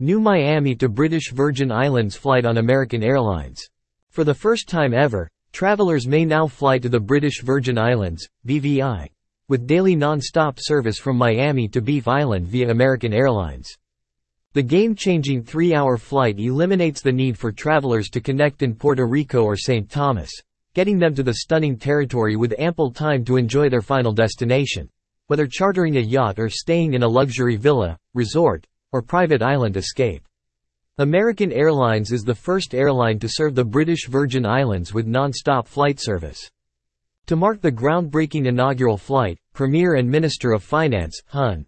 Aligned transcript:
New 0.00 0.20
Miami 0.20 0.76
to 0.76 0.88
British 0.88 1.32
Virgin 1.32 1.72
Islands 1.72 2.14
flight 2.14 2.46
on 2.46 2.58
American 2.58 3.02
Airlines. 3.02 3.68
For 4.10 4.22
the 4.22 4.32
first 4.32 4.68
time 4.68 4.94
ever, 4.94 5.28
travelers 5.50 6.06
may 6.06 6.24
now 6.24 6.46
fly 6.46 6.78
to 6.78 6.88
the 6.88 7.00
British 7.00 7.42
Virgin 7.42 7.76
Islands, 7.76 8.24
BVI, 8.46 9.08
with 9.48 9.66
daily 9.66 9.96
non-stop 9.96 10.58
service 10.60 10.98
from 10.98 11.16
Miami 11.16 11.66
to 11.70 11.80
Beef 11.80 12.06
Island 12.06 12.46
via 12.46 12.70
American 12.70 13.12
Airlines. 13.12 13.74
The 14.52 14.62
game-changing 14.62 15.42
three-hour 15.42 15.96
flight 15.96 16.38
eliminates 16.38 17.02
the 17.02 17.10
need 17.10 17.36
for 17.36 17.50
travelers 17.50 18.08
to 18.10 18.20
connect 18.20 18.62
in 18.62 18.76
Puerto 18.76 19.04
Rico 19.04 19.42
or 19.42 19.56
St. 19.56 19.90
Thomas, 19.90 20.30
getting 20.74 21.00
them 21.00 21.12
to 21.16 21.24
the 21.24 21.38
stunning 21.38 21.76
territory 21.76 22.36
with 22.36 22.54
ample 22.60 22.92
time 22.92 23.24
to 23.24 23.36
enjoy 23.36 23.68
their 23.68 23.82
final 23.82 24.12
destination. 24.12 24.88
Whether 25.26 25.48
chartering 25.48 25.96
a 25.96 26.00
yacht 26.00 26.38
or 26.38 26.48
staying 26.48 26.94
in 26.94 27.02
a 27.02 27.08
luxury 27.08 27.56
villa, 27.56 27.98
resort, 28.14 28.64
or 28.92 29.02
private 29.02 29.42
island 29.42 29.76
escape. 29.76 30.26
American 30.98 31.52
Airlines 31.52 32.10
is 32.10 32.24
the 32.24 32.34
first 32.34 32.74
airline 32.74 33.18
to 33.20 33.28
serve 33.28 33.54
the 33.54 33.64
British 33.64 34.08
Virgin 34.08 34.44
Islands 34.44 34.92
with 34.92 35.06
non-stop 35.06 35.68
flight 35.68 36.00
service. 36.00 36.50
To 37.26 37.36
mark 37.36 37.60
the 37.60 37.70
groundbreaking 37.70 38.46
inaugural 38.46 38.96
flight, 38.96 39.38
Premier 39.52 39.94
and 39.94 40.10
Minister 40.10 40.52
of 40.52 40.62
Finance, 40.62 41.20
Hun. 41.26 41.66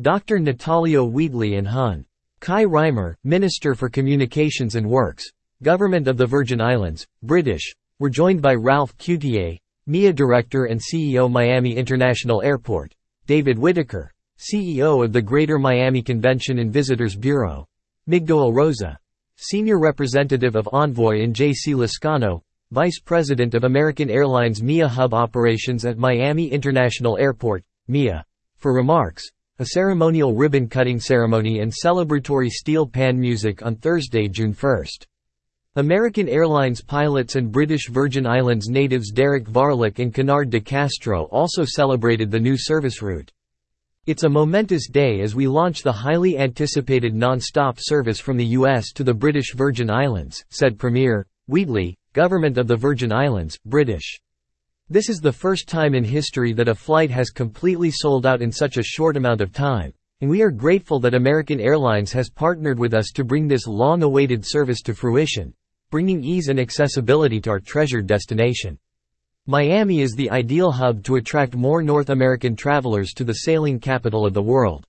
Dr. 0.00 0.38
Natalio 0.38 1.10
Wheatley 1.10 1.56
and 1.56 1.68
Hun. 1.68 2.04
Kye 2.40 2.64
Rymer, 2.64 3.16
Minister 3.22 3.74
for 3.74 3.88
Communications 3.88 4.74
and 4.74 4.88
Works, 4.88 5.30
Government 5.62 6.08
of 6.08 6.16
the 6.16 6.26
Virgin 6.26 6.60
Islands, 6.60 7.06
British, 7.22 7.74
were 7.98 8.08
joined 8.08 8.40
by 8.40 8.54
Ralph 8.54 8.96
Cutié, 8.96 9.58
MIA 9.86 10.12
Director 10.12 10.64
and 10.64 10.80
CEO 10.80 11.30
Miami 11.30 11.76
International 11.76 12.42
Airport, 12.42 12.94
David 13.26 13.58
Whitaker, 13.58 14.10
CEO 14.40 15.04
of 15.04 15.12
the 15.12 15.20
Greater 15.20 15.58
Miami 15.58 16.00
Convention 16.00 16.60
and 16.60 16.72
Visitors 16.72 17.14
Bureau. 17.14 17.66
Miguel 18.06 18.54
Rosa. 18.54 18.98
Senior 19.36 19.78
Representative 19.78 20.56
of 20.56 20.66
Envoy 20.72 21.20
in 21.20 21.34
J.C. 21.34 21.74
Liscano, 21.74 22.40
Vice 22.70 22.98
President 23.00 23.52
of 23.54 23.64
American 23.64 24.08
Airlines 24.08 24.62
MIA 24.62 24.88
Hub 24.88 25.12
Operations 25.12 25.84
at 25.84 25.98
Miami 25.98 26.50
International 26.50 27.18
Airport, 27.18 27.62
MIA. 27.86 28.24
For 28.56 28.72
remarks, 28.72 29.28
a 29.58 29.66
ceremonial 29.66 30.34
ribbon-cutting 30.34 31.00
ceremony 31.00 31.60
and 31.60 31.70
celebratory 31.70 32.48
steel 32.48 32.86
pan 32.86 33.20
music 33.20 33.62
on 33.62 33.76
Thursday, 33.76 34.26
June 34.26 34.54
1. 34.58 34.84
American 35.76 36.30
Airlines 36.30 36.80
pilots 36.80 37.36
and 37.36 37.52
British 37.52 37.90
Virgin 37.90 38.26
Islands 38.26 38.70
natives 38.70 39.10
Derek 39.10 39.46
Varlick 39.46 39.98
and 39.98 40.14
Kennard 40.14 40.48
de 40.48 40.60
Castro 40.60 41.24
also 41.24 41.62
celebrated 41.66 42.30
the 42.30 42.40
new 42.40 42.56
service 42.56 43.02
route. 43.02 43.30
It's 44.06 44.24
a 44.24 44.30
momentous 44.30 44.88
day 44.88 45.20
as 45.20 45.34
we 45.34 45.46
launch 45.46 45.82
the 45.82 45.92
highly 45.92 46.38
anticipated 46.38 47.14
non-stop 47.14 47.76
service 47.78 48.18
from 48.18 48.38
the 48.38 48.46
U.S. 48.46 48.92
to 48.94 49.04
the 49.04 49.12
British 49.12 49.52
Virgin 49.54 49.90
Islands, 49.90 50.42
said 50.48 50.78
Premier 50.78 51.26
Wheatley, 51.48 51.98
Government 52.14 52.56
of 52.56 52.66
the 52.66 52.76
Virgin 52.76 53.12
Islands, 53.12 53.58
British. 53.66 54.18
This 54.88 55.10
is 55.10 55.18
the 55.18 55.30
first 55.30 55.68
time 55.68 55.94
in 55.94 56.02
history 56.02 56.54
that 56.54 56.68
a 56.68 56.74
flight 56.74 57.10
has 57.10 57.28
completely 57.28 57.90
sold 57.90 58.24
out 58.24 58.40
in 58.40 58.50
such 58.50 58.78
a 58.78 58.82
short 58.82 59.18
amount 59.18 59.42
of 59.42 59.52
time, 59.52 59.92
and 60.22 60.30
we 60.30 60.40
are 60.40 60.50
grateful 60.50 60.98
that 61.00 61.12
American 61.12 61.60
Airlines 61.60 62.10
has 62.10 62.30
partnered 62.30 62.78
with 62.78 62.94
us 62.94 63.10
to 63.10 63.22
bring 63.22 63.46
this 63.46 63.66
long-awaited 63.66 64.42
service 64.46 64.80
to 64.80 64.94
fruition, 64.94 65.52
bringing 65.90 66.24
ease 66.24 66.48
and 66.48 66.58
accessibility 66.58 67.38
to 67.38 67.50
our 67.50 67.60
treasured 67.60 68.06
destination. 68.06 68.78
Miami 69.46 70.02
is 70.02 70.12
the 70.12 70.30
ideal 70.30 70.70
hub 70.70 71.02
to 71.02 71.16
attract 71.16 71.56
more 71.56 71.82
North 71.82 72.10
American 72.10 72.54
travelers 72.54 73.14
to 73.14 73.24
the 73.24 73.32
sailing 73.32 73.80
capital 73.80 74.26
of 74.26 74.34
the 74.34 74.42
world. 74.42 74.86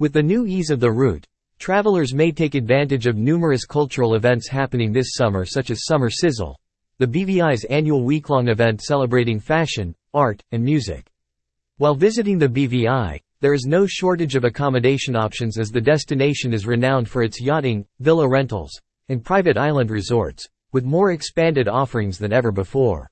With 0.00 0.12
the 0.12 0.22
new 0.22 0.46
ease 0.46 0.70
of 0.70 0.80
the 0.80 0.90
route, 0.90 1.24
travelers 1.60 2.12
may 2.12 2.32
take 2.32 2.56
advantage 2.56 3.06
of 3.06 3.16
numerous 3.16 3.64
cultural 3.64 4.16
events 4.16 4.48
happening 4.48 4.92
this 4.92 5.14
summer 5.14 5.44
such 5.44 5.70
as 5.70 5.84
Summer 5.84 6.10
Sizzle, 6.10 6.58
the 6.98 7.06
BVI's 7.06 7.64
annual 7.66 8.02
week-long 8.02 8.48
event 8.48 8.82
celebrating 8.82 9.38
fashion, 9.38 9.94
art, 10.12 10.42
and 10.50 10.64
music. 10.64 11.06
While 11.76 11.94
visiting 11.94 12.36
the 12.36 12.48
BVI, 12.48 13.20
there 13.40 13.54
is 13.54 13.64
no 13.64 13.86
shortage 13.86 14.34
of 14.34 14.42
accommodation 14.42 15.14
options 15.14 15.56
as 15.56 15.70
the 15.70 15.80
destination 15.80 16.52
is 16.52 16.66
renowned 16.66 17.08
for 17.08 17.22
its 17.22 17.40
yachting, 17.40 17.86
villa 18.00 18.28
rentals, 18.28 18.72
and 19.08 19.24
private 19.24 19.56
island 19.56 19.92
resorts, 19.92 20.48
with 20.72 20.84
more 20.84 21.12
expanded 21.12 21.68
offerings 21.68 22.18
than 22.18 22.32
ever 22.32 22.50
before. 22.50 23.08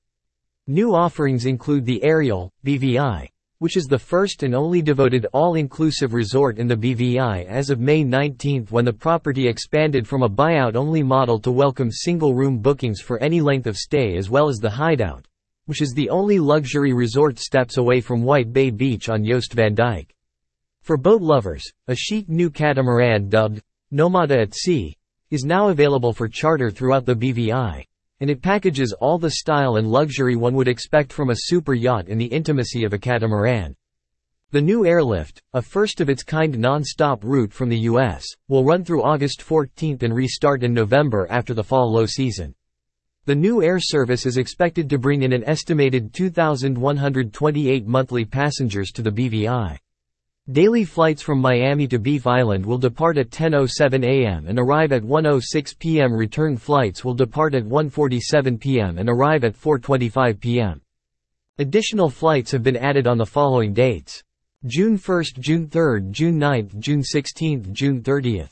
New 0.69 0.93
offerings 0.93 1.45
include 1.45 1.85
the 1.85 2.03
Aerial, 2.03 2.51
BVI, 2.65 3.29
which 3.59 3.77
is 3.77 3.85
the 3.85 3.97
first 3.97 4.43
and 4.43 4.53
only 4.53 4.81
devoted 4.81 5.25
all-inclusive 5.31 6.13
resort 6.13 6.57
in 6.57 6.67
the 6.67 6.75
BVI 6.75 7.45
as 7.45 7.69
of 7.69 7.79
May 7.79 8.03
19 8.03 8.67
when 8.69 8.83
the 8.83 8.91
property 8.91 9.47
expanded 9.47 10.05
from 10.05 10.23
a 10.23 10.29
buyout-only 10.29 11.03
model 11.03 11.39
to 11.39 11.53
welcome 11.53 11.89
single-room 11.89 12.57
bookings 12.57 12.99
for 12.99 13.17
any 13.19 13.39
length 13.39 13.65
of 13.65 13.77
stay 13.77 14.17
as 14.17 14.29
well 14.29 14.49
as 14.49 14.57
the 14.57 14.69
Hideout, 14.69 15.25
which 15.67 15.81
is 15.81 15.93
the 15.93 16.09
only 16.09 16.37
luxury 16.37 16.91
resort 16.91 17.39
steps 17.39 17.77
away 17.77 18.01
from 18.01 18.21
White 18.21 18.51
Bay 18.51 18.69
Beach 18.69 19.07
on 19.07 19.23
Jost 19.23 19.53
van 19.53 19.73
Dyke. 19.73 20.13
For 20.81 20.97
boat 20.97 21.21
lovers, 21.21 21.63
a 21.87 21.95
chic 21.95 22.27
new 22.27 22.49
catamaran 22.49 23.29
dubbed 23.29 23.61
Nomada 23.93 24.41
at 24.41 24.53
Sea 24.53 24.97
is 25.31 25.45
now 25.45 25.69
available 25.69 26.11
for 26.11 26.27
charter 26.27 26.69
throughout 26.71 27.05
the 27.05 27.15
BVI 27.15 27.85
and 28.19 28.29
it 28.29 28.41
packages 28.41 28.93
all 28.93 29.17
the 29.17 29.31
style 29.31 29.75
and 29.75 29.87
luxury 29.87 30.35
one 30.35 30.53
would 30.55 30.67
expect 30.67 31.13
from 31.13 31.29
a 31.29 31.35
super 31.35 31.73
yacht 31.73 32.07
in 32.07 32.17
the 32.17 32.25
intimacy 32.25 32.83
of 32.83 32.93
a 32.93 32.97
catamaran. 32.97 33.75
The 34.51 34.61
new 34.61 34.85
airlift, 34.85 35.41
a 35.53 35.61
first-of-its-kind 35.61 36.57
non-stop 36.57 37.23
route 37.23 37.51
from 37.51 37.67
the 37.67 37.79
U.S., 37.79 38.25
will 38.47 38.63
run 38.63 38.85
through 38.85 39.03
August 39.03 39.41
14 39.41 39.97
and 40.01 40.15
restart 40.15 40.63
in 40.63 40.73
November 40.73 41.27
after 41.29 41.53
the 41.53 41.63
fall 41.63 41.91
low 41.91 42.05
season. 42.05 42.55
The 43.25 43.35
new 43.35 43.61
air 43.61 43.77
service 43.77 44.25
is 44.25 44.37
expected 44.37 44.89
to 44.89 44.97
bring 44.97 45.23
in 45.23 45.33
an 45.33 45.43
estimated 45.43 46.13
2,128 46.13 47.85
monthly 47.85 48.23
passengers 48.23 48.91
to 48.91 49.01
the 49.01 49.11
BVI. 49.11 49.77
Daily 50.49 50.85
flights 50.85 51.21
from 51.21 51.41
Miami 51.41 51.87
to 51.89 51.99
Beef 51.99 52.25
Island 52.25 52.65
will 52.65 52.77
depart 52.77 53.17
at 53.17 53.31
10.07 53.31 54.05
a.m. 54.05 54.47
and 54.47 54.57
arrive 54.57 54.93
at 54.93 55.03
1.06 55.03 55.77
p.m. 55.77 56.13
Return 56.13 56.55
flights 56.55 57.03
will 57.03 57.13
depart 57.13 57.53
at 57.53 57.65
1.47 57.65 58.57
p.m. 58.57 58.97
and 58.97 59.09
arrive 59.09 59.43
at 59.43 59.59
4.25 59.59 60.39
p.m. 60.39 60.81
Additional 61.57 62.09
flights 62.09 62.51
have 62.51 62.63
been 62.63 62.77
added 62.77 63.07
on 63.07 63.17
the 63.17 63.25
following 63.25 63.73
dates. 63.73 64.23
June 64.65 64.97
1, 64.97 65.23
June 65.37 65.67
3, 65.67 66.11
June 66.11 66.39
9, 66.39 66.71
June 66.79 67.03
16, 67.03 67.73
June 67.73 68.01
30. 68.01 68.45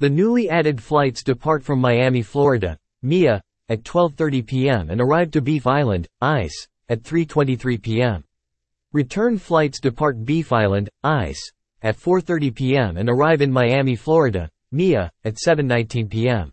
The 0.00 0.10
newly 0.10 0.50
added 0.50 0.82
flights 0.82 1.22
depart 1.22 1.62
from 1.62 1.78
Miami, 1.78 2.22
Florida, 2.22 2.76
MIA, 3.02 3.40
at 3.68 3.84
12.30 3.84 4.44
p.m. 4.44 4.90
and 4.90 5.00
arrive 5.00 5.30
to 5.30 5.40
Beef 5.40 5.64
Island, 5.68 6.08
ICE, 6.20 6.66
at 6.88 7.04
3.23 7.04 7.80
p.m. 7.80 8.24
Return 8.92 9.38
flights 9.38 9.80
depart 9.80 10.24
Beef 10.24 10.52
Island, 10.52 10.88
ICE, 11.02 11.52
at 11.82 11.96
4.30 11.96 12.54
p.m. 12.54 12.96
and 12.96 13.08
arrive 13.08 13.42
in 13.42 13.52
Miami, 13.52 13.96
Florida, 13.96 14.48
MIA, 14.72 15.10
at 15.24 15.34
7.19 15.34 16.10
p.m. 16.10 16.52